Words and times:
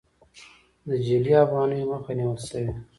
د 0.87 0.89
جعلي 1.05 1.33
افغانیو 1.45 1.89
مخه 1.91 2.11
نیول 2.17 2.39
شوې؟ 2.49 2.67